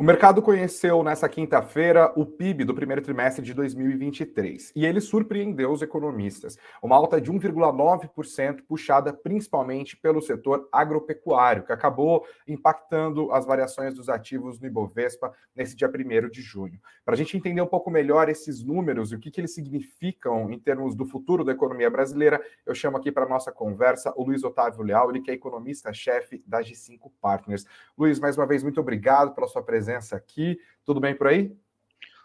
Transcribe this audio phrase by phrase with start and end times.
[0.00, 5.70] O mercado conheceu nessa quinta-feira o PIB do primeiro trimestre de 2023 e ele surpreendeu
[5.70, 6.56] os economistas.
[6.82, 14.08] Uma alta de 1,9%, puxada principalmente pelo setor agropecuário, que acabou impactando as variações dos
[14.08, 16.80] ativos no Ibovespa nesse dia 1 de junho.
[17.04, 20.50] Para a gente entender um pouco melhor esses números e o que, que eles significam
[20.50, 24.24] em termos do futuro da economia brasileira, eu chamo aqui para a nossa conversa o
[24.24, 27.66] Luiz Otávio Leal, ele que é economista-chefe da G5 Partners.
[27.98, 30.58] Luiz, mais uma vez, muito obrigado pela sua presença presença aqui.
[30.84, 31.52] Tudo bem por aí?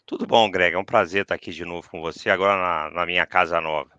[0.05, 0.75] Tudo bom, Greg.
[0.75, 3.89] É um prazer estar aqui de novo com você, agora na, na minha casa nova.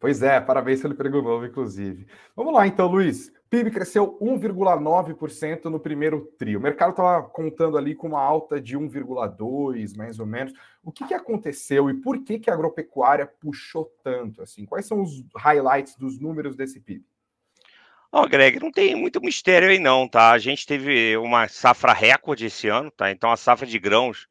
[0.00, 2.06] Pois é, parabéns pelo emprego novo, inclusive.
[2.34, 3.30] Vamos lá, então, Luiz.
[3.48, 6.58] PIB cresceu 1,9% no primeiro trio.
[6.58, 10.54] O mercado estava contando ali com uma alta de 1,2%, mais ou menos.
[10.82, 14.40] O que, que aconteceu e por que, que a agropecuária puxou tanto?
[14.40, 14.64] assim?
[14.64, 17.04] Quais são os highlights dos números desse PIB?
[18.14, 20.32] Ó, Greg, não tem muito mistério aí não, tá?
[20.32, 23.10] A gente teve uma safra recorde esse ano, tá?
[23.10, 24.28] Então a safra de grãos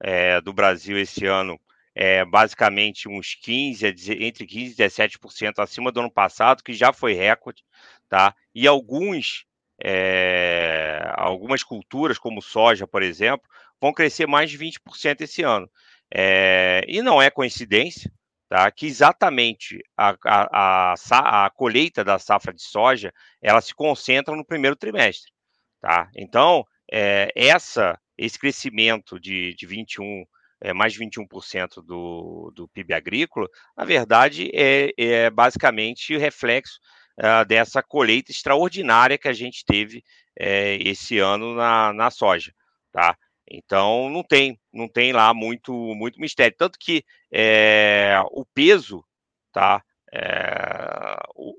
[0.00, 1.60] é, do Brasil esse ano
[1.96, 3.86] é basicamente uns 15,
[4.20, 7.64] entre 15 e 17% acima do ano passado, que já foi recorde,
[8.08, 8.34] tá?
[8.54, 9.44] E alguns,
[9.82, 13.48] é, algumas culturas, como soja, por exemplo,
[13.80, 15.68] vão crescer mais de 20% esse ano.
[16.08, 18.12] É, e não é coincidência,
[18.48, 18.70] tá?
[18.70, 24.44] que exatamente a, a, a, a, colheita da safra de soja ela se concentra no
[24.44, 25.32] primeiro trimestre.
[25.80, 26.08] Tá?
[26.16, 30.24] Então, é, essa, esse crescimento de, de 21,
[30.60, 36.78] é, mais de 21% do, do PIB agrícola, na verdade, é, é basicamente o reflexo
[37.18, 40.02] uh, dessa colheita extraordinária que a gente teve
[40.38, 42.52] é, esse ano na, na soja.
[42.92, 43.16] Tá?
[43.50, 46.56] Então não tem, não tem lá muito, muito mistério.
[46.56, 49.04] Tanto que é, o peso,
[49.52, 49.82] tá?
[50.12, 51.56] É, o,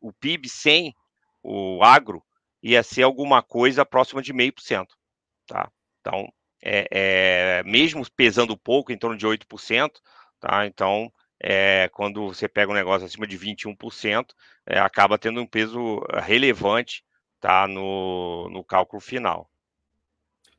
[0.00, 0.94] o, o, PIB sem
[1.42, 2.22] o agro
[2.62, 4.96] ia ser alguma coisa próxima de meio por cento,
[5.46, 5.70] tá?
[6.00, 6.28] Então,
[6.62, 9.90] é, é, mesmo pesando pouco, em torno de 8%,
[10.40, 10.66] tá?
[10.66, 14.34] Então, é, quando você pega um negócio acima de 21%,
[14.66, 17.04] é, acaba tendo um peso relevante,
[17.40, 17.68] tá?
[17.68, 19.48] No, no cálculo final.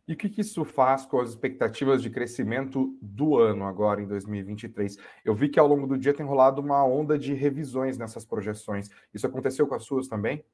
[0.07, 4.97] E o que, isso faz com as expectativas de crescimento do ano agora, em 2023?
[5.25, 8.89] Eu vi que ao longo do dia tem rolado uma onda de revisões nessas projeções.
[9.13, 10.45] Isso aconteceu com as suas também?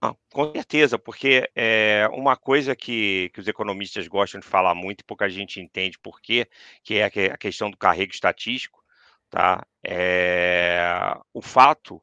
[0.00, 5.02] Ah, com certeza, porque é uma coisa que, que os economistas gostam de falar muito
[5.02, 6.48] e pouca gente entende por quê,
[6.82, 8.82] que é a questão do carrego estatístico,
[9.30, 9.64] tá?
[9.84, 12.02] É, o fato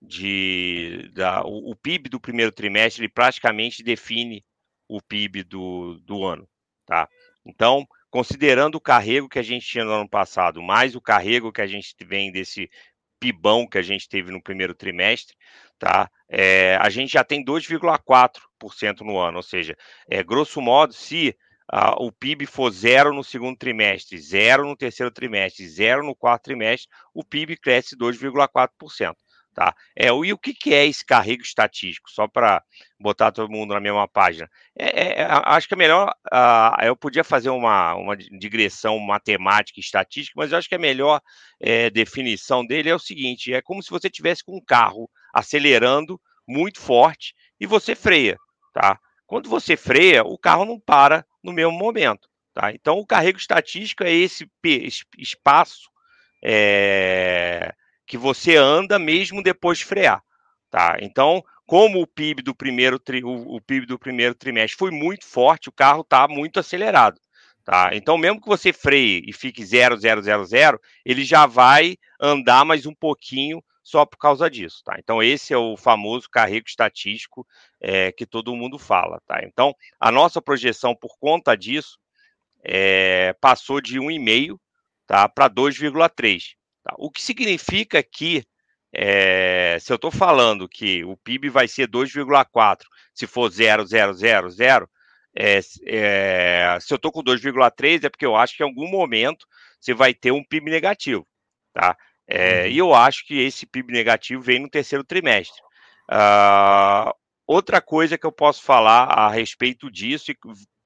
[0.00, 4.44] de da, o, o PIB do primeiro trimestre ele praticamente define
[4.88, 6.48] o PIB do, do ano,
[6.86, 7.08] tá?
[7.44, 11.60] Então, considerando o carrego que a gente tinha no ano passado, mais o carrego que
[11.60, 12.70] a gente vem desse
[13.20, 15.36] pibão que a gente teve no primeiro trimestre,
[15.78, 16.10] tá?
[16.28, 19.76] É, a gente já tem 2,4% no ano, ou seja,
[20.08, 21.36] é, grosso modo, se
[21.70, 26.44] ah, o PIB for zero no segundo trimestre, zero no terceiro trimestre, zero no quarto
[26.44, 29.14] trimestre, o PIB cresce 2,4%.
[29.58, 29.74] Tá?
[29.96, 32.08] É, e o que, que é esse carrego estatístico?
[32.08, 32.62] Só para
[32.96, 34.48] botar todo mundo na mesma página.
[34.78, 36.14] É, é, é acho que é melhor.
[36.32, 40.78] Uh, eu podia fazer uma, uma digressão matemática e estatística, mas eu acho que a
[40.78, 41.20] melhor
[41.60, 46.20] é, definição dele é o seguinte: é como se você tivesse com um carro acelerando
[46.46, 48.36] muito forte e você freia.
[48.72, 48.96] Tá?
[49.26, 52.28] Quando você freia, o carro não para no mesmo momento.
[52.54, 52.70] Tá?
[52.70, 54.48] Então, o carrego estatístico é esse
[55.18, 55.90] espaço.
[56.44, 57.74] É,
[58.08, 60.22] que você anda mesmo depois de frear,
[60.70, 60.96] tá?
[61.00, 65.26] Então, como o PIB do primeiro tri, o, o PIB do primeiro trimestre foi muito
[65.26, 67.20] forte, o carro está muito acelerado,
[67.62, 67.90] tá?
[67.92, 72.64] Então, mesmo que você freie e fique 0, 0, 0, 0, ele já vai andar
[72.64, 74.96] mais um pouquinho só por causa disso, tá?
[74.98, 77.46] Então, esse é o famoso carrego estatístico
[77.78, 79.40] é, que todo mundo fala, tá?
[79.44, 81.98] Então, a nossa projeção por conta disso
[82.64, 84.58] é, passou de 1,5
[85.06, 86.57] tá, para 2,3.
[86.88, 86.94] Tá?
[86.96, 88.44] O que significa que,
[88.92, 94.88] é, se eu estou falando que o PIB vai ser 2,4, se for 0,000,
[95.36, 99.46] é, é, se eu estou com 2,3 é porque eu acho que em algum momento
[99.78, 101.26] você vai ter um PIB negativo,
[101.72, 101.96] tá?
[102.26, 102.68] É, uhum.
[102.68, 105.60] E eu acho que esse PIB negativo vem no terceiro trimestre.
[106.10, 107.12] Uh,
[107.46, 110.36] outra coisa que eu posso falar a respeito disso, e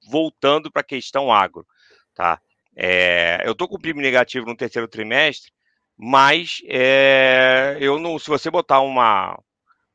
[0.09, 1.65] voltando para a questão agro,
[2.13, 2.39] tá?
[2.75, 5.51] É, eu estou com PIB negativo no terceiro trimestre,
[5.97, 9.37] mas é, eu não, se você botar uma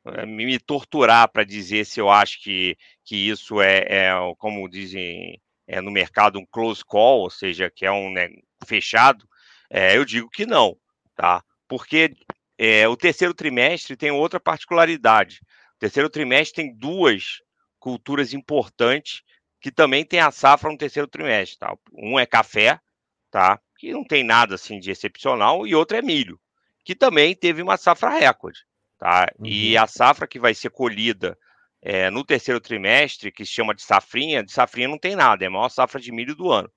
[0.07, 5.41] eh, me torturar para dizer se eu acho que, que isso é, é, como dizem
[5.67, 8.29] é, no mercado, um close call, ou seja, que é um né,
[8.67, 9.29] fechado,
[9.71, 10.77] é, eu digo que não,
[11.15, 11.43] tá?
[11.69, 12.15] Porque
[12.59, 15.41] é, o terceiro trimestre tem outra particularidade.
[15.77, 17.41] O terceiro trimestre tem duas
[17.79, 19.23] culturas importantes
[19.61, 21.59] que também tem a safra no terceiro trimestre.
[21.59, 21.77] Tá?
[21.93, 22.81] Um é café,
[23.31, 23.61] tá?
[23.79, 26.39] Que não tem nada assim de excepcional, e outro é milho,
[26.85, 28.61] que também teve uma safra recorde.
[28.99, 29.29] Tá?
[29.39, 29.47] Uhum.
[29.47, 31.39] E a safra que vai ser colhida
[31.81, 35.47] é, no terceiro trimestre, que se chama de safrinha, de safrinha não tem nada, é
[35.47, 36.71] a maior safra de milho do ano.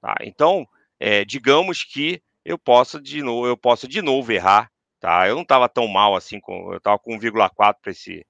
[0.00, 0.14] Tá?
[0.22, 0.66] Então,
[0.98, 4.70] é, digamos que eu possa de novo, eu possa de novo errar.
[4.98, 5.28] Tá?
[5.28, 8.26] Eu não estava tão mal assim, com, eu estava com 1,4 para esse,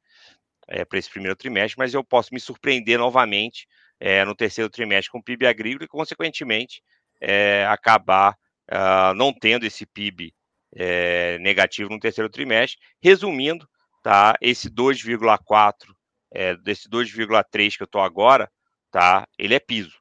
[0.68, 3.68] é, esse primeiro trimestre, mas eu posso me surpreender novamente
[4.00, 6.82] é, no terceiro trimestre com o PIB agrícola e, consequentemente,
[7.20, 8.36] é, acabar
[8.70, 10.34] uh, não tendo esse PIB
[10.74, 12.78] é, negativo no terceiro trimestre.
[13.00, 13.68] Resumindo,
[14.02, 15.74] tá, esse 2,4,
[16.32, 18.50] é, desse 2,3 que eu estou agora,
[18.90, 19.96] tá, ele é piso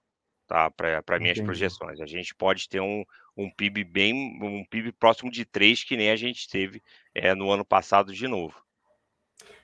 [0.47, 1.99] tá, para minhas projeções.
[1.99, 3.03] A gente pode ter um,
[3.37, 6.81] um PIB bem, um PIB próximo de 3, que nem a gente teve
[7.13, 8.55] é, no ano passado de novo.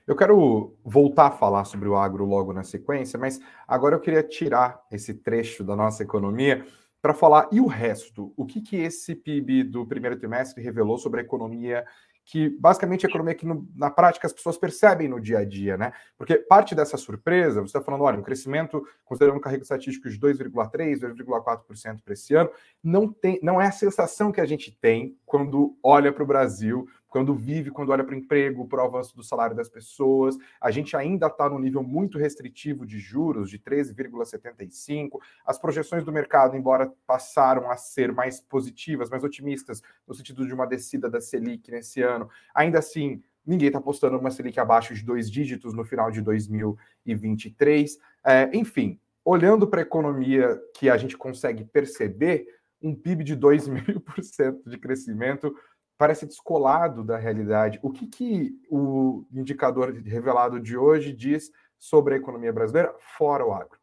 [0.04, 4.22] Eu quero voltar a falar sobre o agro logo na sequência, mas agora eu queria
[4.22, 6.66] tirar esse trecho da nossa economia
[7.02, 8.32] para falar e o resto.
[8.36, 11.84] O que, que esse PIB do primeiro trimestre revelou sobre a economia
[12.24, 15.44] que basicamente é a economia que no, na prática as pessoas percebem no dia a
[15.44, 15.92] dia, né?
[16.16, 20.18] Porque parte dessa surpresa, você está falando, olha, um crescimento, considerando um carrego estatístico de
[20.18, 22.50] 2,3%, 2,4% para esse ano,
[22.82, 26.86] não, tem, não é a sensação que a gente tem quando olha para o Brasil,
[27.12, 30.34] quando vive, quando olha para o emprego, para o avanço do salário das pessoas.
[30.58, 35.18] A gente ainda está no nível muito restritivo de juros, de 13,75.
[35.44, 40.54] As projeções do mercado, embora passaram a ser mais positivas, mais otimistas, no sentido de
[40.54, 43.22] uma descida da Selic nesse ano, ainda assim.
[43.44, 47.98] Ninguém está apostando uma Selic abaixo de dois dígitos no final de 2023.
[48.24, 52.46] É, enfim, olhando para a economia que a gente consegue perceber,
[52.82, 55.54] um PIB de 2,5% de crescimento
[56.02, 57.78] parece descolado da realidade.
[57.80, 63.52] O que, que o indicador revelado de hoje diz sobre a economia brasileira, fora o
[63.52, 63.78] agro?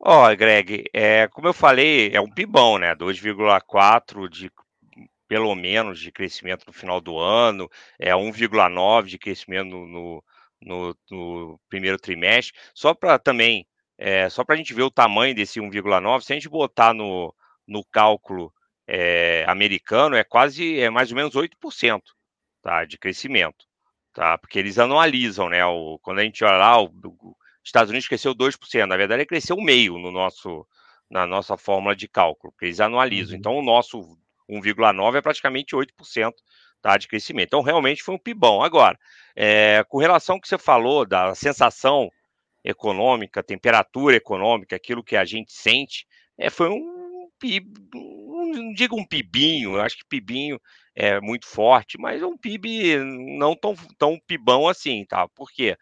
[0.00, 2.94] Ó, oh, Greg, é, como eu falei, é um pibão, né?
[2.94, 4.50] 2,4 de
[5.28, 10.24] pelo menos de crescimento no final do ano, é 1,9 de crescimento no,
[10.58, 12.58] no, no, primeiro trimestre.
[12.74, 13.66] Só para também,
[13.98, 17.34] é, só para a gente ver o tamanho desse 1,9, se a gente botar no,
[17.68, 18.50] no cálculo
[18.94, 22.02] é, americano é quase, é mais ou menos 8%
[22.60, 23.64] tá, de crescimento,
[24.12, 24.36] tá?
[24.36, 25.64] Porque eles anualizam, né?
[25.64, 27.34] O, quando a gente olha lá, o, o
[27.64, 30.66] Estados Unidos cresceu 2%, na verdade ele cresceu meio no nosso,
[31.10, 33.32] na nossa fórmula de cálculo, porque eles anualizam.
[33.32, 33.38] Uhum.
[33.38, 33.98] Então o nosso
[34.46, 36.30] 1,9 é praticamente 8%
[36.82, 37.46] tá, de crescimento.
[37.46, 38.62] Então realmente foi um pibão.
[38.62, 38.98] Agora,
[39.34, 42.10] é, com relação ao que você falou da sensação
[42.62, 46.06] econômica, temperatura econômica, aquilo que a gente sente,
[46.36, 47.02] é, foi um
[47.42, 47.72] PIB,
[48.52, 50.60] não digo um pibinho, eu acho que pibinho
[50.94, 52.96] é muito forte, mas um PIB
[53.38, 55.26] não tão, tão pibão assim, tá?
[55.28, 55.76] Por quê?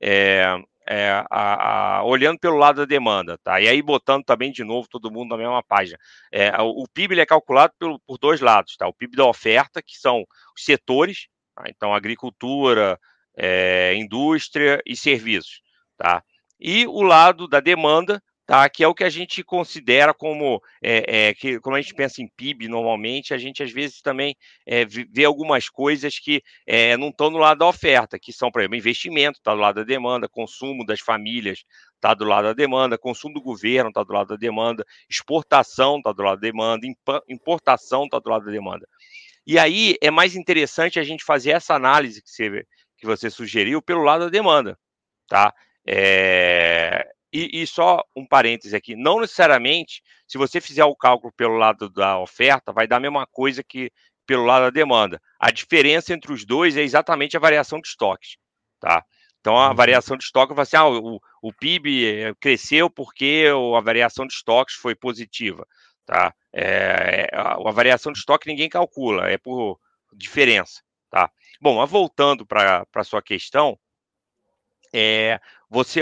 [0.00, 0.58] É,
[0.88, 3.60] é, a, a, olhando pelo lado da demanda, tá?
[3.60, 5.98] E aí botando também de novo todo mundo na mesma página.
[6.32, 8.86] É, o, o PIB é calculado pelo, por dois lados, tá?
[8.86, 10.24] O PIB da oferta, que são
[10.56, 11.64] os setores, tá?
[11.68, 12.98] então agricultura,
[13.36, 15.60] é, indústria e serviços,
[15.96, 16.22] tá?
[16.58, 18.68] E o lado da demanda, tá?
[18.70, 22.22] Que é o que a gente considera como é, é, que como a gente pensa
[22.22, 27.08] em PIB normalmente, a gente às vezes também é, vê algumas coisas que é, não
[27.08, 30.28] estão no lado da oferta, que são, por exemplo, investimento, está do lado da demanda,
[30.28, 31.64] consumo das famílias
[31.96, 36.12] está do lado da demanda, consumo do governo está do lado da demanda, exportação está
[36.12, 36.86] do lado da demanda,
[37.28, 38.86] importação está do lado da demanda.
[39.46, 42.66] E aí é mais interessante a gente fazer essa análise que você,
[42.98, 44.78] que você sugeriu pelo lado da demanda,
[45.28, 45.54] tá?
[45.86, 51.56] É, e, e, só um parêntese aqui, não necessariamente, se você fizer o cálculo pelo
[51.56, 53.90] lado da oferta, vai dar a mesma coisa que
[54.26, 55.20] pelo lado da demanda.
[55.38, 58.36] A diferença entre os dois é exatamente a variação de estoques,
[58.80, 59.04] tá?
[59.40, 59.74] Então, a uhum.
[59.76, 64.34] variação de estoque vai ser, ah, o, o PIB eh, cresceu porque a variação de
[64.34, 65.64] estoques foi positiva,
[66.04, 66.34] tá?
[66.52, 69.78] É, a, a variação de estoque ninguém calcula, é por
[70.12, 71.30] diferença, tá?
[71.60, 73.78] Bom, mas voltando para a sua questão,
[74.92, 75.38] é,
[75.68, 76.00] você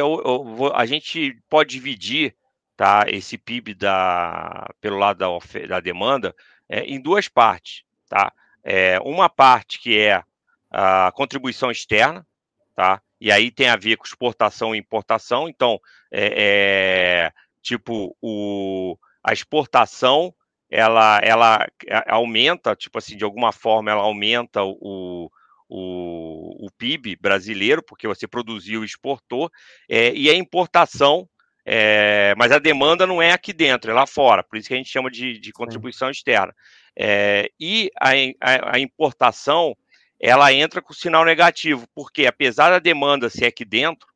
[0.75, 2.35] a gente pode dividir
[2.77, 6.35] tá, esse PIB da, pelo lado da, da demanda
[6.69, 7.85] é, em duas partes.
[8.09, 8.33] Tá?
[8.63, 10.23] É, uma parte que é
[10.71, 12.27] a contribuição externa,
[12.75, 13.01] tá?
[13.21, 15.49] e aí tem a ver com exportação e importação.
[15.49, 15.81] Então,
[16.11, 20.35] é, é tipo, o, a exportação
[20.71, 21.67] ela, ela
[22.09, 25.31] aumenta, tipo assim, de alguma forma ela aumenta o,
[25.77, 29.51] o, o PIB brasileiro, porque você produziu e exportou,
[29.89, 31.29] é, e a importação,
[31.67, 34.77] é, mas a demanda não é aqui dentro, é lá fora, por isso que a
[34.77, 36.55] gente chama de, de contribuição externa.
[36.97, 39.77] É, e a, a, a, importação,
[40.21, 44.07] ela entra com sinal negativo, porque apesar da demanda ser aqui dentro,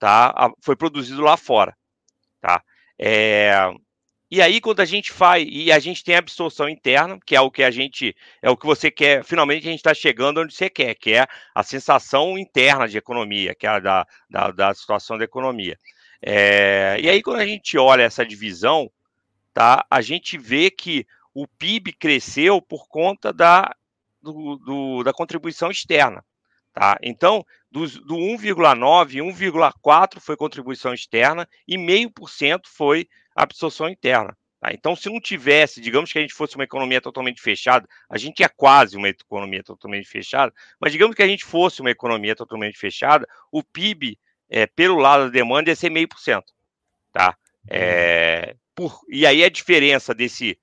[0.00, 0.50] tá?
[0.60, 1.76] Foi produzido lá fora,
[2.40, 2.60] tá?
[2.98, 3.52] É,
[4.34, 7.40] e aí, quando a gente faz, e a gente tem a absorção interna, que é
[7.40, 10.52] o que a gente, é o que você quer, finalmente a gente está chegando onde
[10.52, 11.24] você quer, que é
[11.54, 15.78] a sensação interna de economia, que é a da, da, da situação da economia.
[16.20, 18.90] É, e aí, quando a gente olha essa divisão,
[19.52, 23.72] tá, a gente vê que o PIB cresceu por conta da,
[24.20, 26.24] do, do, da contribuição externa.
[26.72, 26.98] Tá?
[27.02, 34.36] Então, do, do 1,9, 1,4 foi contribuição externa e 0,5% foi absorção interna.
[34.60, 34.72] Tá?
[34.72, 38.42] Então, se não tivesse, digamos que a gente fosse uma economia totalmente fechada, a gente
[38.42, 42.78] é quase uma economia totalmente fechada, mas digamos que a gente fosse uma economia totalmente
[42.78, 46.52] fechada, o PIB, é, pelo lado da demanda, ia ser meio por cento.
[47.12, 47.36] Tá?
[47.68, 50.58] É, por, e aí a diferença desse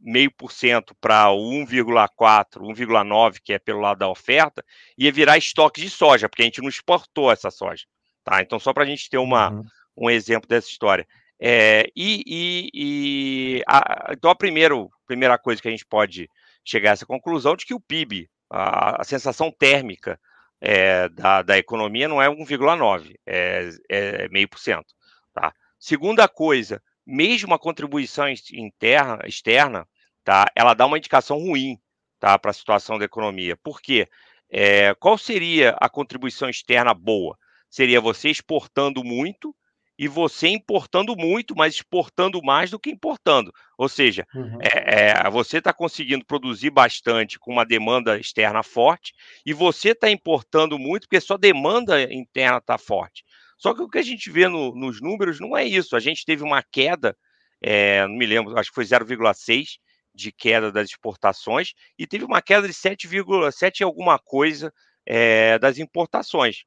[0.00, 4.62] meio por cento para 1,4, 1,9, que é pelo lado da oferta,
[4.98, 7.84] ia virar estoque de soja, porque a gente não exportou essa soja.
[8.22, 8.42] Tá?
[8.42, 9.64] Então, só para a gente ter uma, uhum.
[9.96, 11.06] um exemplo dessa história.
[11.40, 16.28] É, e, e, e a, então a primeiro, primeira coisa que a gente pode
[16.64, 20.18] chegar a essa conclusão de que o PIB, a, a sensação térmica
[20.60, 24.94] é, da, da economia não é 1,9, é, é meio por cento.
[25.32, 25.52] Tá?
[25.78, 29.86] Segunda coisa, mesmo a contribuição interna, externa,
[30.24, 31.78] tá, ela dá uma indicação ruim
[32.18, 33.56] tá, para a situação da economia.
[33.56, 34.08] Por quê?
[34.48, 37.36] É, qual seria a contribuição externa boa?
[37.68, 39.54] Seria você exportando muito
[39.98, 43.52] e você importando muito, mas exportando mais do que importando.
[43.78, 44.58] Ou seja, uhum.
[44.60, 49.12] é, é, você está conseguindo produzir bastante com uma demanda externa forte
[49.46, 53.24] e você está importando muito porque sua demanda interna está forte.
[53.56, 55.94] Só que o que a gente vê no, nos números não é isso.
[55.94, 57.16] A gente teve uma queda,
[57.62, 59.78] é, não me lembro, acho que foi 0,6
[60.14, 64.72] de queda das exportações e teve uma queda de 7,7 alguma coisa
[65.06, 66.64] é, das importações.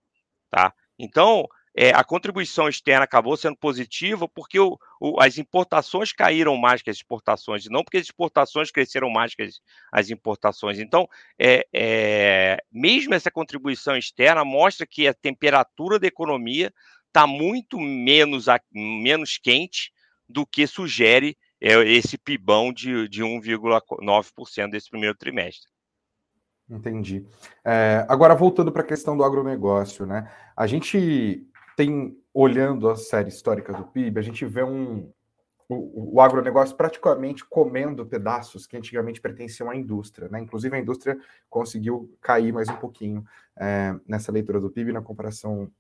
[0.50, 0.74] Tá?
[0.98, 1.46] Então,
[1.80, 6.90] é, a contribuição externa acabou sendo positiva porque o, o, as importações caíram mais que
[6.90, 10.80] as exportações, não porque as exportações cresceram mais que as, as importações.
[10.80, 11.08] Então,
[11.38, 16.74] é, é, mesmo essa contribuição externa mostra que a temperatura da economia
[17.06, 19.92] está muito menos, menos quente
[20.28, 25.70] do que sugere é, esse pibão de, de 1,9% desse primeiro trimestre.
[26.68, 27.24] Entendi.
[27.64, 30.30] É, agora, voltando para a questão do agronegócio, né?
[30.56, 35.12] A gente tem, olhando a série histórica do PIB, a gente vê um,
[35.70, 40.28] o, o, agronegócio praticamente comendo pedaços que antigamente pertenciam à indústria.
[40.28, 40.40] Né?
[40.40, 41.16] Inclusive, a indústria
[41.48, 43.24] conseguiu cair mais um pouquinho
[43.56, 45.72] é, nessa leitura do PIB na comparação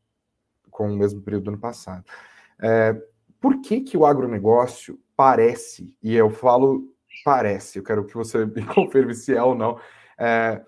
[0.69, 2.05] com o mesmo período do ano passado.
[2.61, 2.95] É,
[3.41, 6.93] por que, que o agronegócio parece, e eu falo
[7.25, 9.79] parece, eu quero que você me confirme se é ou não,
[10.15, 10.61] é,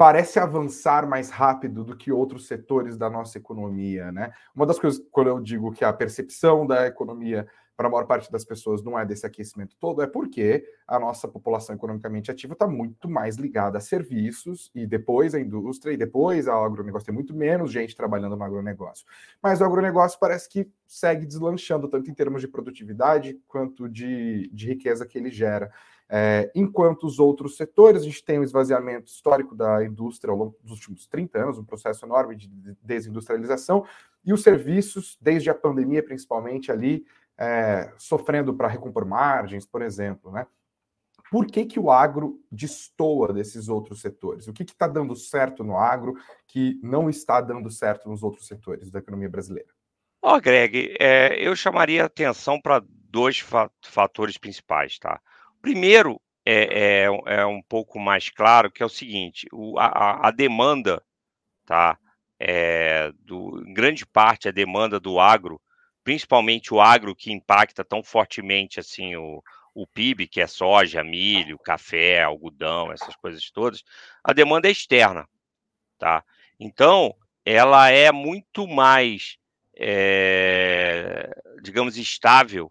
[0.00, 4.32] parece avançar mais rápido do que outros setores da nossa economia, né?
[4.56, 7.46] Uma das coisas, quando eu digo que a percepção da economia
[7.80, 11.26] para a maior parte das pessoas não é desse aquecimento todo, é porque a nossa
[11.26, 16.46] população economicamente ativa está muito mais ligada a serviços e depois a indústria e depois
[16.46, 17.06] ao agronegócio.
[17.06, 19.06] Tem muito menos gente trabalhando no agronegócio.
[19.42, 24.66] Mas o agronegócio parece que segue deslanchando, tanto em termos de produtividade quanto de, de
[24.66, 25.72] riqueza que ele gera.
[26.12, 30.56] É, enquanto os outros setores, a gente tem um esvaziamento histórico da indústria ao longo
[30.62, 32.50] dos últimos 30 anos, um processo enorme de
[32.82, 33.86] desindustrialização,
[34.22, 37.06] e os serviços, desde a pandemia principalmente ali,
[37.40, 40.46] é, sofrendo para recompor margens, por exemplo, né?
[41.30, 44.48] Por que, que o agro destoa desses outros setores?
[44.48, 46.14] O que está dando certo no agro
[46.46, 49.68] que não está dando certo nos outros setores da economia brasileira?
[50.20, 53.42] Ó, oh, Greg, é, eu chamaria atenção para dois
[53.82, 55.20] fatores principais, tá?
[55.62, 60.30] Primeiro, é, é, é, um pouco mais claro, que é o seguinte: o, a, a,
[60.30, 61.02] demanda,
[61.64, 61.96] tá?
[62.38, 65.60] É, do, grande parte, a demanda do agro,
[66.04, 69.42] principalmente o agro que impacta tão fortemente assim o,
[69.74, 73.82] o PIB, que é soja, milho, café, algodão, essas coisas todas,
[74.22, 75.28] a demanda é externa,
[75.98, 76.24] tá?
[76.58, 77.14] Então,
[77.44, 79.38] ela é muito mais,
[79.76, 81.30] é,
[81.62, 82.70] digamos, estável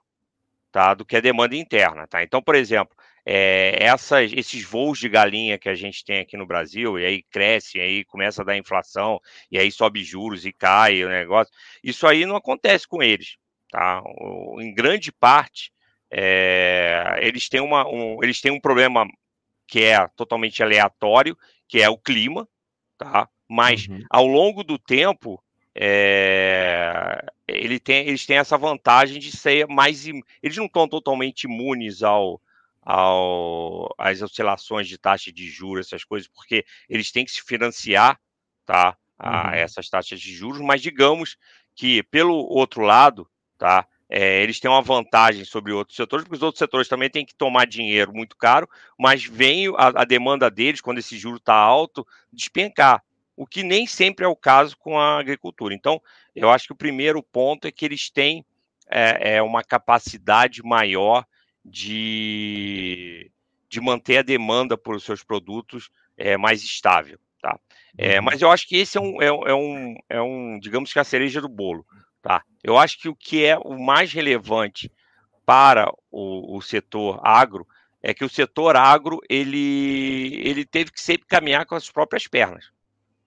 [0.71, 0.93] tá?
[0.93, 2.07] do que a demanda interna.
[2.07, 2.23] Tá?
[2.23, 2.95] Então, por exemplo,
[3.31, 7.21] é, essas, esses voos de galinha que a gente tem aqui no Brasil, e aí
[7.21, 9.21] cresce, e aí começa a dar inflação,
[9.51, 13.37] e aí sobe juros e cai o negócio, isso aí não acontece com eles.
[13.69, 14.01] Tá?
[14.57, 15.71] Em grande parte,
[16.09, 19.07] é, eles, têm uma, um, eles têm um problema
[19.67, 22.49] que é totalmente aleatório, que é o clima,
[22.97, 23.29] tá?
[23.47, 24.03] mas uhum.
[24.09, 25.39] ao longo do tempo,
[25.75, 30.07] é, ele tem, eles têm essa vantagem de ser mais.
[30.07, 32.41] Eles não estão totalmente imunes ao,
[32.91, 38.19] ao, às oscilações de taxa de juros, essas coisas, porque eles têm que se financiar
[38.65, 39.53] tá, a uhum.
[39.53, 41.37] essas taxas de juros, mas digamos
[41.75, 43.29] que, pelo outro lado,
[43.59, 43.85] tá?
[44.09, 47.35] É, eles têm uma vantagem sobre outros setores, porque os outros setores também têm que
[47.35, 48.67] tomar dinheiro muito caro,
[48.97, 53.03] mas vem a, a demanda deles, quando esse juro está alto, despencar,
[53.37, 55.75] o que nem sempre é o caso com a agricultura.
[55.75, 56.01] Então,
[56.35, 58.43] eu acho que o primeiro ponto é que eles têm
[58.89, 61.23] é, é uma capacidade maior
[61.63, 63.31] de,
[63.69, 67.19] de manter a demanda por seus produtos é, mais estável.
[67.41, 67.59] Tá?
[67.97, 70.99] É, mas eu acho que esse é um, é, é, um, é um, digamos que
[70.99, 71.85] a cereja do bolo.
[72.21, 72.43] Tá?
[72.63, 74.91] Eu acho que o que é o mais relevante
[75.45, 77.65] para o, o setor agro
[78.01, 82.71] é que o setor agro ele, ele teve que sempre caminhar com as próprias pernas.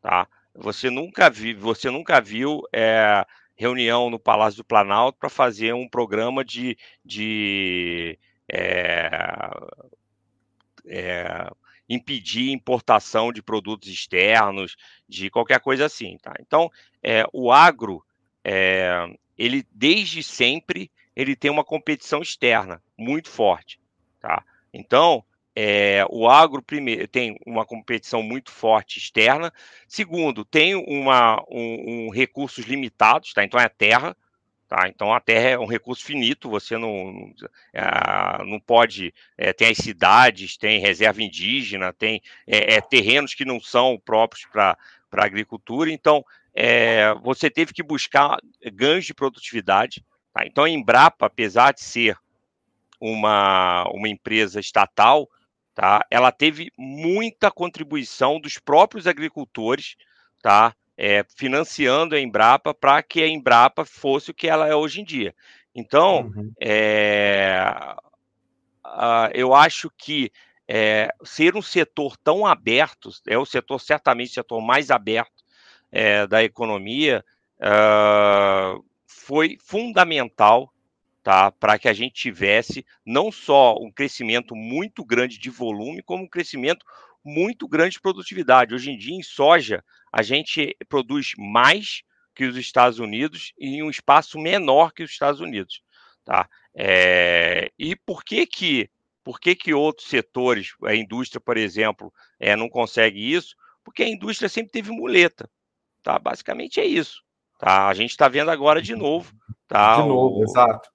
[0.00, 0.26] Tá?
[0.54, 3.24] Você nunca viu, você nunca viu é,
[3.56, 8.18] reunião no Palácio do Planalto para fazer um programa de, de
[8.48, 9.10] é,
[10.86, 11.50] é,
[11.88, 14.76] impedir importação de produtos externos,
[15.08, 16.18] de qualquer coisa assim.
[16.18, 16.34] Tá?
[16.40, 16.70] Então,
[17.02, 18.04] é, o agro,
[19.38, 23.80] ele desde sempre, ele tem uma competição externa muito forte.
[24.20, 24.44] Tá?
[24.72, 29.52] Então, é, o agro, primeiro, tem uma competição muito forte externa.
[29.86, 33.44] Segundo, tem uma, um, um recursos limitados, tá?
[33.44, 34.16] Então é a terra.
[34.66, 34.88] Tá?
[34.88, 37.30] Então a terra é um recurso finito, você não,
[37.74, 39.12] é, não pode.
[39.36, 44.46] É, tem as cidades, tem reserva indígena, tem é, é terrenos que não são próprios
[44.46, 44.78] para
[45.12, 45.90] a agricultura.
[45.92, 48.38] Então é, você teve que buscar
[48.72, 50.02] ganhos de produtividade.
[50.32, 50.46] Tá?
[50.46, 52.16] Então a Embrapa, apesar de ser
[52.98, 55.28] uma, uma empresa estatal,
[55.74, 56.04] tá?
[56.10, 59.96] Ela teve muita contribuição dos próprios agricultores,
[60.40, 60.74] tá?
[60.96, 65.04] É, financiando a Embrapa para que a Embrapa fosse o que ela é hoje em
[65.04, 65.34] dia.
[65.74, 66.52] Então, uhum.
[66.60, 67.64] é,
[68.84, 70.30] uh, eu acho que
[70.68, 75.42] é, ser um setor tão aberto, é o setor certamente o setor mais aberto
[75.90, 77.24] é, da economia,
[77.58, 80.72] uh, foi fundamental
[81.22, 81.50] tá?
[81.50, 86.28] Para que a gente tivesse não só um crescimento muito grande de volume, como um
[86.28, 86.84] crescimento
[87.24, 88.74] muito grande de produtividade.
[88.74, 92.02] Hoje em dia, em soja, a gente produz mais
[92.34, 95.82] que os Estados Unidos em um espaço menor que os Estados Unidos,
[96.24, 96.48] tá?
[96.74, 97.70] É...
[97.78, 98.90] e por que que
[99.22, 103.54] por que, que outros setores, a indústria, por exemplo, é, não consegue isso?
[103.84, 105.48] Porque a indústria sempre teve muleta,
[106.02, 106.18] tá?
[106.18, 107.22] Basicamente é isso,
[107.58, 107.86] tá?
[107.86, 109.32] A gente está vendo agora de novo,
[109.68, 110.02] tá?
[110.02, 110.42] De novo, o...
[110.42, 110.91] exato.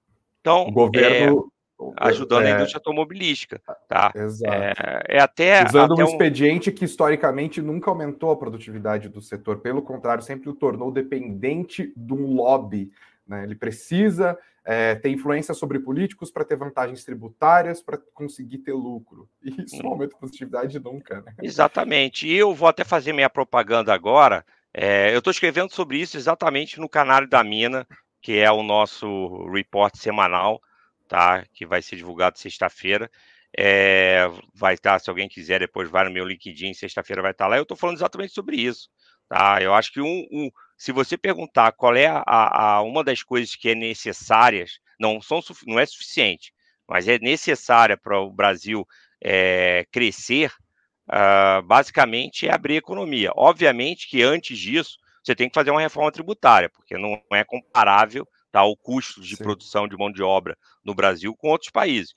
[0.48, 4.10] Então, o governo é, ajudando é, a indústria automobilística, tá?
[4.14, 4.54] Exato.
[4.54, 9.58] É, é até usando até um expediente que historicamente nunca aumentou a produtividade do setor,
[9.58, 12.90] pelo contrário, sempre o tornou dependente de um lobby.
[13.26, 13.44] Né?
[13.44, 19.28] Ele precisa é, ter influência sobre políticos para ter vantagens tributárias, para conseguir ter lucro.
[19.42, 19.92] E isso não hum.
[19.92, 21.20] aumenta a produtividade nunca.
[21.20, 21.34] Né?
[21.42, 22.26] Exatamente.
[22.26, 24.44] E eu vou até fazer minha propaganda agora.
[24.72, 27.86] É, eu estou escrevendo sobre isso exatamente no Canário da Mina,
[28.20, 30.60] que é o nosso report semanal,
[31.08, 31.44] tá?
[31.52, 33.10] Que vai ser divulgado sexta-feira.
[33.56, 37.56] É, vai estar, se alguém quiser, depois vai no meu LinkedIn, sexta-feira vai estar lá.
[37.56, 38.88] Eu estou falando exatamente sobre isso,
[39.28, 39.62] tá?
[39.62, 43.56] Eu acho que um, um se você perguntar qual é a, a, uma das coisas
[43.56, 46.52] que é necessárias, não, são, não é suficiente,
[46.88, 48.86] mas é necessária para o Brasil
[49.20, 50.52] é, crescer,
[51.08, 53.32] uh, basicamente é abrir a economia.
[53.34, 58.26] Obviamente que antes disso, você tem que fazer uma reforma tributária, porque não é comparável
[58.50, 59.44] tá, o custo de Sim.
[59.44, 62.14] produção de mão de obra no Brasil com outros países.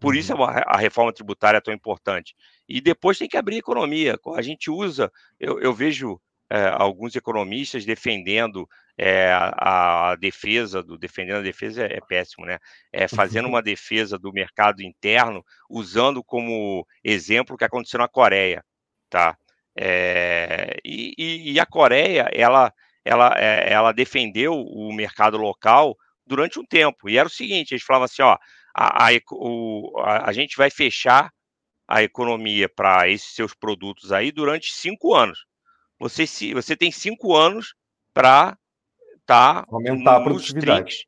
[0.00, 0.42] por isso uhum.
[0.44, 2.34] a reforma tributária é tão importante.
[2.68, 4.18] E depois tem que abrir a economia.
[4.34, 10.98] A gente usa, eu, eu vejo é, alguns economistas defendendo é, a, a, defesa do
[10.98, 12.58] defendendo a defesa é, é péssimo, né?
[12.92, 18.64] É, fazendo uma defesa do mercado interno, usando como exemplo o que aconteceu na Coreia,
[19.08, 19.36] tá?
[19.76, 22.72] É, e, e, a Coreia, ela,
[23.04, 27.08] ela, é, ela defendeu o mercado local durante um tempo.
[27.08, 28.36] E era o seguinte: eles falavam assim: ó,
[28.74, 31.32] a, a, o, a, a gente vai fechar
[31.88, 35.44] a economia para esses seus produtos aí durante cinco anos.
[35.98, 37.74] Você, se, você tem cinco anos
[38.14, 38.56] para
[39.26, 41.06] tá aumentar a produtividade.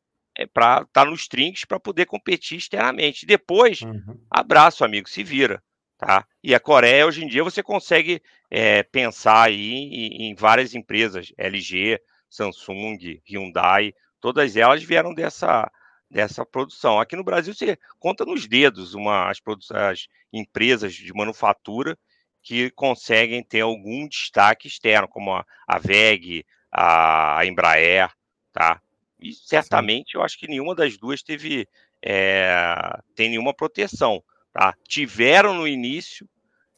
[0.53, 3.25] Para estar tá nos trinques para poder competir externamente.
[3.25, 4.19] Depois, uhum.
[4.29, 5.63] abraço, amigo, se vira.
[5.97, 6.27] Tá?
[6.43, 11.31] E a Coreia, hoje em dia, você consegue é, pensar aí em, em, várias empresas,
[11.37, 15.71] LG, Samsung, Hyundai, todas elas vieram dessa,
[16.11, 16.99] dessa produção.
[16.99, 21.97] Aqui no Brasil, você conta nos dedos uma, as, as empresas de manufatura
[22.43, 28.11] que conseguem ter algum destaque externo, como a, a VEG, a, a Embraer,
[28.51, 28.81] tá?
[29.19, 31.67] E certamente eu acho que nenhuma das duas teve
[32.01, 32.55] é,
[33.15, 34.23] tem nenhuma proteção.
[34.55, 34.73] Tá?
[34.87, 36.29] Tiveram no início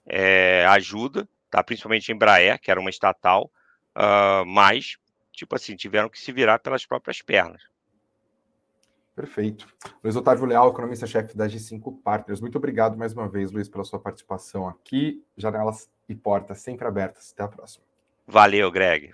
[0.04, 1.64] é, ajuda, tá?
[1.64, 3.52] principalmente a Embraer, que era uma estatal,
[3.96, 4.98] uh, mas
[5.32, 7.62] tipo assim, tiveram que se virar pelas próprias pernas.
[9.16, 9.68] Perfeito.
[10.04, 12.42] Luiz Otávio Leal, economista-chefe da G5 Partners.
[12.42, 15.24] Muito obrigado mais uma vez, Luiz, pela sua participação aqui.
[15.38, 17.32] Janelas e portas sempre abertas.
[17.32, 17.86] Até a próxima.
[18.26, 19.14] Valeu, Greg.